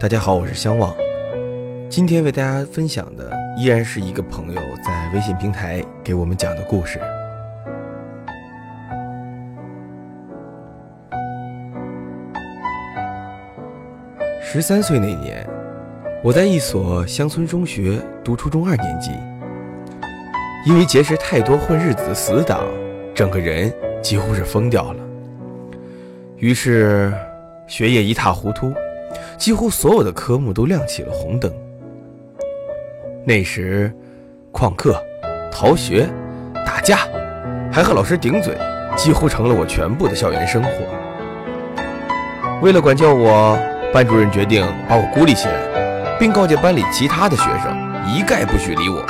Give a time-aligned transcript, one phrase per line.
[0.00, 0.94] 大家好，我是相望。
[1.88, 7.00] 今天为大家分享的依然是一个朋友在微信平台给我们讲的故事。
[14.40, 15.44] 十三岁那年，
[16.22, 19.10] 我在一所乡村中学读初中二年级，
[20.64, 22.64] 因为结识太多混日子的死党，
[23.12, 25.04] 整个人几乎是疯掉了。
[26.36, 27.12] 于是，
[27.66, 28.72] 学业一塌糊涂。
[29.36, 31.52] 几乎所有的科目都亮起了红灯。
[33.24, 33.92] 那时，
[34.52, 35.02] 旷课、
[35.52, 36.08] 逃学、
[36.64, 37.00] 打架，
[37.70, 38.56] 还和老师顶嘴，
[38.96, 40.70] 几乎成了我全部的校园生活。
[42.62, 43.58] 为了管教我，
[43.92, 47.76] 班主任决定把我孤立起来，并告诫班里其他的学生
[48.12, 49.04] 一概不许理我。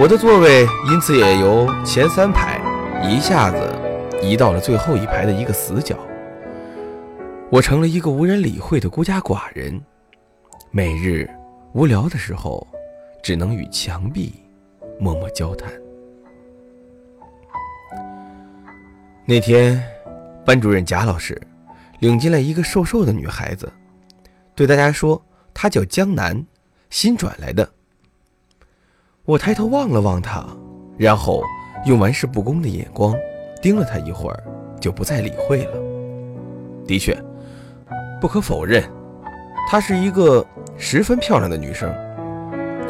[0.00, 2.60] 我的座位因此也由前三排
[3.04, 3.56] 一下子
[4.22, 5.96] 移到了最后一排的一个死角。
[7.50, 9.80] 我成了一个无人理会的孤家寡人，
[10.70, 11.28] 每日
[11.72, 12.66] 无聊的时候，
[13.22, 14.34] 只能与墙壁
[15.00, 15.72] 默默交谈。
[19.24, 19.82] 那天，
[20.44, 21.40] 班主任贾老师
[22.00, 23.72] 领进来一个瘦瘦的女孩子，
[24.54, 25.20] 对大家说
[25.54, 26.44] ：“她叫江南，
[26.90, 27.66] 新转来的。”
[29.24, 30.46] 我抬头望了望她，
[30.98, 31.42] 然后
[31.86, 33.16] 用玩世不恭的眼光
[33.62, 34.44] 盯了她一会儿，
[34.78, 35.78] 就不再理会了。
[36.86, 37.16] 的确。
[38.20, 38.82] 不可否认，
[39.68, 40.44] 她是一个
[40.76, 41.92] 十分漂亮的女生。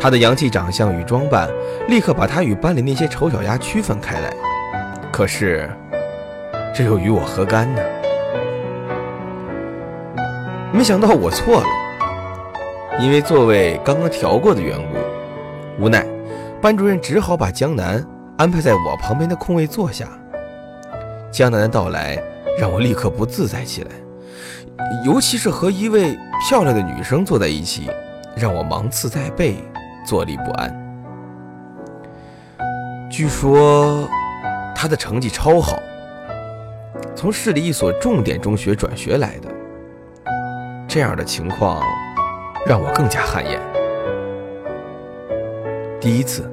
[0.01, 1.51] 她的洋气长相与装扮，
[1.89, 4.33] 立刻把她与班里那些丑小鸭区分开来。
[5.13, 5.69] 可是，
[6.75, 7.83] 这又与我何干呢？
[10.73, 11.67] 没想到我错了，
[13.01, 16.07] 因为座位刚刚调过的缘故，无奈
[16.61, 18.05] 班主任只好把江南
[18.37, 20.07] 安排在我旁边的空位坐下。
[21.31, 22.23] 江南的到来
[22.59, 23.91] 让我立刻不自在起来。
[25.05, 27.91] 尤其是和一位漂亮的女生坐在一起，
[28.37, 29.57] 让我芒刺在背，
[30.07, 30.75] 坐立不安。
[33.11, 34.09] 据说
[34.75, 35.79] 她的成绩超好，
[37.15, 39.49] 从市里一所重点中学转学来的。
[40.87, 41.83] 这样的情况
[42.67, 43.61] 让我更加汗颜。
[46.01, 46.51] 第一次，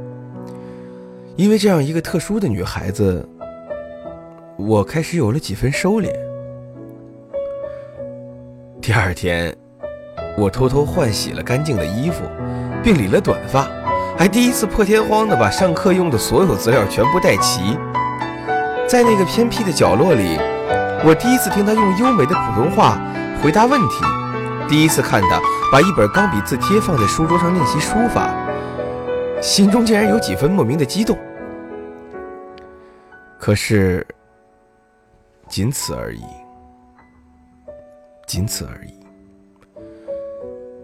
[1.36, 3.28] 因为这样一个特殊的女孩子，
[4.58, 6.25] 我开始有了几分收敛。
[8.86, 9.52] 第二天，
[10.38, 12.22] 我偷偷换洗了干净的衣服，
[12.84, 13.68] 并理了短发，
[14.16, 17.76] 还第一次破天荒地把上课用的所有资料全部带齐。
[18.88, 20.38] 在那个偏僻的角落里，
[21.04, 23.02] 我第一次听他用优美的普通话
[23.42, 24.06] 回答问题，
[24.70, 25.42] 第一次看他
[25.72, 28.36] 把一本钢笔字帖放在书桌上练习书法，
[29.42, 31.18] 心中竟然有几分莫名的激动。
[33.40, 34.06] 可是，
[35.50, 36.22] 仅此而已。
[38.26, 38.94] 仅此而已。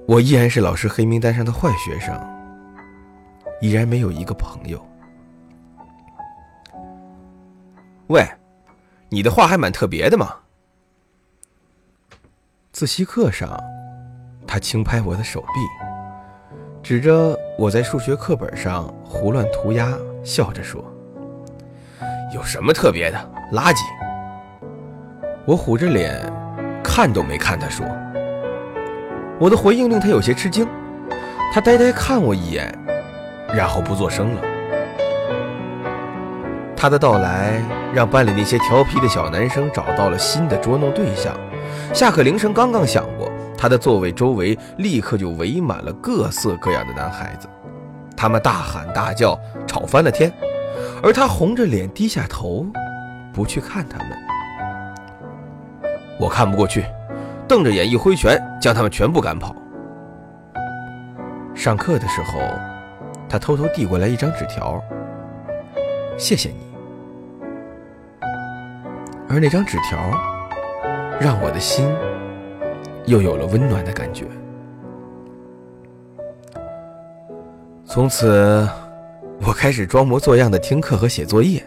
[0.07, 2.19] 我依然是老师黑名单上的坏学生，
[3.61, 4.85] 依然没有一个朋友。
[8.07, 8.27] 喂，
[9.09, 10.35] 你的画还蛮特别的嘛。
[12.73, 13.57] 自习课上，
[14.45, 15.47] 他轻拍我的手臂，
[16.83, 20.83] 指着我在数学课本上胡乱涂鸦，笑着说
[22.33, 23.17] ：“有什么特别的？
[23.53, 23.79] 垃圾。”
[25.45, 26.21] 我虎着脸。
[26.83, 27.85] 看都没看，他说
[29.39, 30.67] ：“我的回应令他有些吃惊，
[31.53, 32.77] 他呆呆看我一眼，
[33.53, 34.41] 然后不作声了。
[36.75, 37.61] 他的到来
[37.93, 41.35] 让班里那些调皮的小男生找到了新的捉弄对象。
[41.93, 47.47] 下课铃声刚刚响过，他的座位周围立刻就围满了各色各样的男孩子，
[48.17, 50.33] 他们大喊大叫，吵翻了天，
[51.03, 52.65] 而他红着脸低下头，
[53.31, 54.17] 不去看他们。”
[56.21, 56.85] 我看不过去，
[57.47, 59.55] 瞪着眼一挥拳，将他们全部赶跑。
[61.55, 62.39] 上课的时候，
[63.27, 64.79] 他偷偷递过来一张纸条
[66.19, 66.57] ：“谢谢你。”
[69.27, 69.97] 而那张纸条，
[71.19, 71.89] 让我的心
[73.07, 74.25] 又有了温暖的感觉。
[77.83, 78.69] 从此，
[79.41, 81.63] 我开始装模作样的听课和写作业，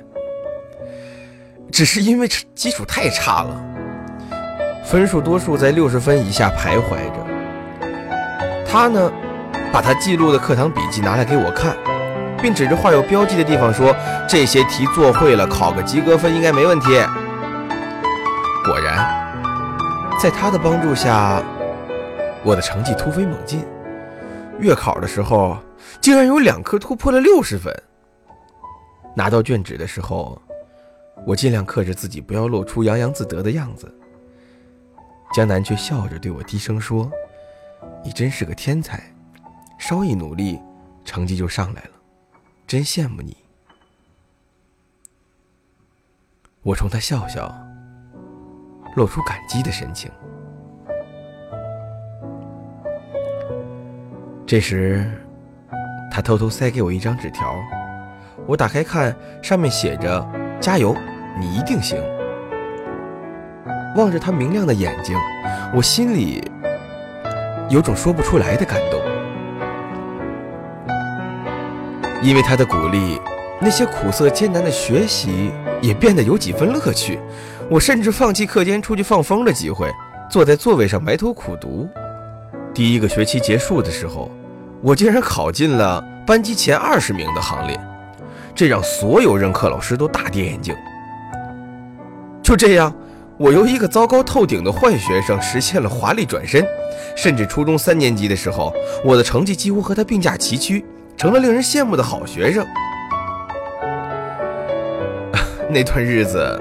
[1.73, 3.74] 只是因为基础太差了。
[4.85, 7.27] 分数多数在六十分以下徘徊着。
[8.67, 9.11] 他呢，
[9.73, 11.77] 把他记录的课堂笔记拿来给我看，
[12.43, 13.95] 并指着画有标记的地方说
[14.29, 16.87] ：“这些题做会了，考个及格分应该没问题。”
[18.67, 19.09] 果然，
[20.21, 21.43] 在他的帮助下，
[22.43, 23.65] 我的成绩突飞猛进。
[24.59, 25.57] 月考的时候，
[26.01, 27.75] 竟然有两科突破了六十分。
[29.17, 30.41] 拿到卷纸的时候，
[31.27, 33.93] 我尽量克制自己，不要露出洋洋自得的样子。
[35.35, 37.11] 江南却笑着对我低声说
[38.05, 39.03] ：“你真是个天才，
[39.81, 40.61] 稍一努力，
[41.05, 41.91] 成绩就上来了，
[42.69, 43.37] 真羡慕你。”
[46.63, 47.53] 我冲他笑笑，
[48.95, 50.09] 露出感激的神情。
[54.47, 55.05] 这时，
[56.13, 57.61] 他偷偷塞给我一张纸条，
[58.47, 60.25] 我打开看，上面写着
[60.63, 60.97] ：“加油，
[61.41, 62.01] 你一定行。”
[63.97, 65.17] 望着他明亮的眼睛，
[65.75, 66.43] 我心里
[67.69, 69.01] 有种说不出来的感动。
[72.23, 73.21] 因为他的鼓励，
[73.61, 75.51] 那些苦涩艰难的学习
[75.81, 77.19] 也变得有几分乐趣。
[77.71, 79.91] 我甚至放弃课间出去放风的机会，
[80.31, 81.89] 坐在座位上埋头苦读。
[82.73, 84.31] 第一个学期结束的时候。
[84.83, 87.81] 我竟然考进了班级前二十名的行列，
[88.55, 90.77] 这让所有任课老师都大跌眼镜。
[92.43, 92.95] 就这样，
[93.37, 96.65] 我由一个糟糕透顶的坏学生实现了华丽转身，
[97.17, 98.73] 甚至初中三年级的时候，
[99.05, 100.85] 我的成绩几乎和他并驾齐驱，
[101.17, 102.65] 成了令人羡慕的好学生。
[105.69, 106.61] 那段日子，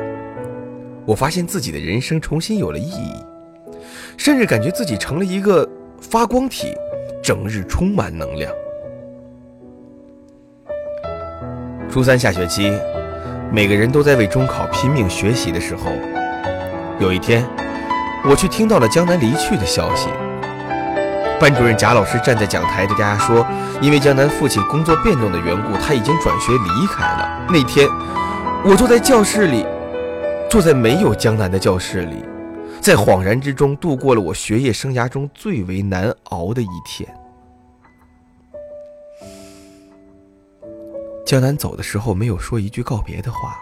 [1.06, 3.14] 我发现自己的人生重新有了意义，
[4.18, 5.68] 甚至感觉自己成了一个
[6.02, 6.74] 发光体。
[7.22, 8.52] 整日充满能量。
[11.90, 12.70] 初三下学期，
[13.50, 15.90] 每个人都在为中考拼命学习的时候，
[17.00, 17.44] 有一天，
[18.24, 20.10] 我却听到了江南离去的消息。
[21.40, 23.46] 班主任贾老师站在讲台对大家说
[23.82, 27.90] ：“因为江南父亲工作变动的缘故，他已经转学离开了。”那天，
[28.64, 29.66] 我坐在教室里，
[30.50, 32.24] 坐在没有江南的教室里。
[32.80, 37.10] 在恍然之中度过了我学业生涯中最为难熬的一天。
[41.26, 43.58] 江南走的时候没有说一句告别的话，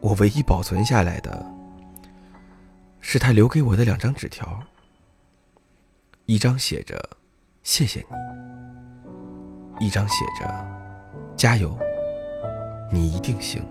[0.00, 1.44] 我唯一保存下来的
[3.00, 4.60] 是他留给我的两张纸条，
[6.26, 6.98] 一张写着
[7.62, 8.06] “谢谢你”，
[9.86, 10.66] 一张写着
[11.36, 11.76] “加油，
[12.90, 13.62] 你一定行”。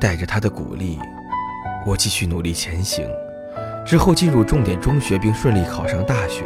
[0.00, 0.98] 带着他的鼓励，
[1.86, 3.08] 我继续努力前行。
[3.84, 6.44] 之后进入重点中学，并顺利考上大学。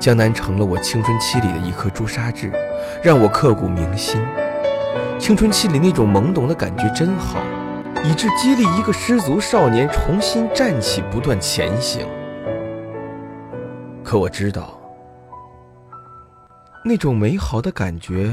[0.00, 2.52] 江南成了我青春期里的一颗朱砂痣，
[3.02, 4.20] 让我刻骨铭心。
[5.18, 7.42] 青春期里那种懵懂的感觉真好，
[8.04, 12.06] 以致激励一个失足少年重新站起，不断前行。
[14.04, 14.80] 可我知道，
[16.84, 18.32] 那种美好的感觉，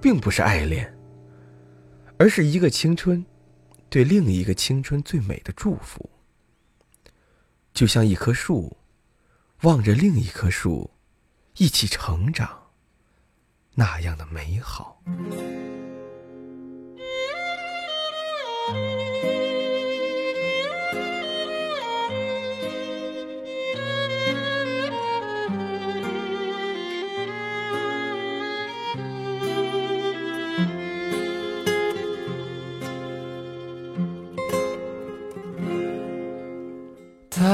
[0.00, 0.92] 并不是爱恋。
[2.18, 3.24] 而是一个青春，
[3.88, 6.10] 对另一个青春最美的祝福，
[7.72, 8.76] 就像一棵树，
[9.62, 10.90] 望着另一棵树，
[11.56, 12.48] 一起成长，
[13.74, 15.00] 那样的美好。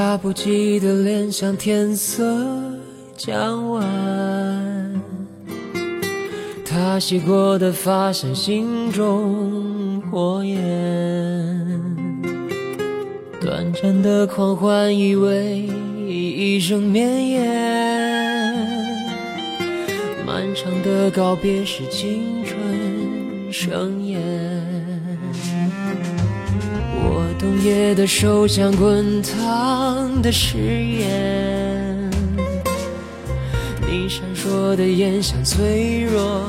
[0.09, 2.23] 他不羁的脸像天色
[3.17, 5.01] 将晚，
[6.63, 10.57] 他洗过的发像心中火焰，
[13.41, 15.69] 短暂的狂欢以为
[16.07, 18.55] 一生绵延，
[20.25, 24.06] 漫长的告别是青春盛宴。
[27.39, 32.09] 冬夜的手像滚烫的誓言，
[33.87, 36.47] 你闪烁的眼像脆弱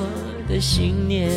[0.49, 1.31] 的信念，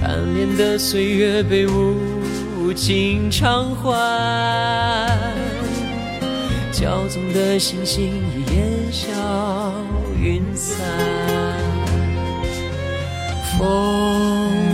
[0.00, 5.08] 贪恋的岁月被无情偿还，
[6.72, 9.72] 骄纵的星星已烟消
[10.20, 10.76] 云散，
[13.56, 14.73] 风。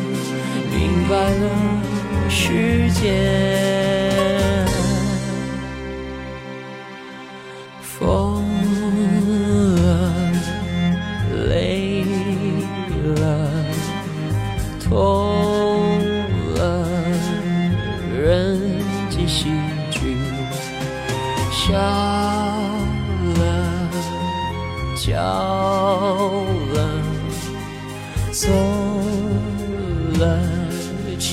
[0.81, 1.45] 明白了
[2.27, 3.05] 时间。
[7.83, 8.43] 疯
[9.75, 9.85] 了，
[11.49, 12.03] 累
[13.15, 13.21] 了，
[14.83, 15.99] 痛
[16.55, 16.59] 了，
[18.19, 18.59] 人
[19.07, 19.51] 间喜
[19.91, 20.17] 剧，
[21.51, 21.77] 笑
[23.37, 23.39] 了，
[24.95, 25.11] 叫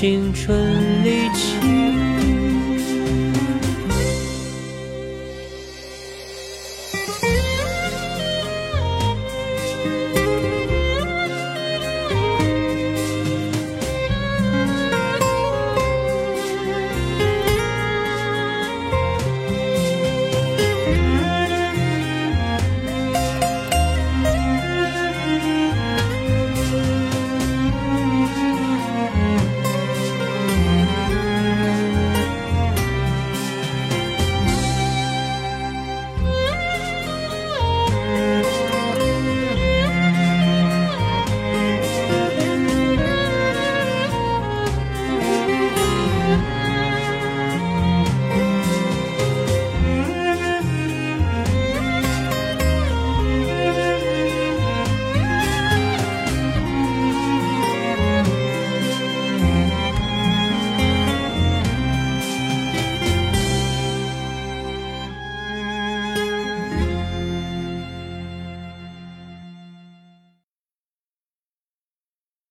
[0.01, 0.98] 青春。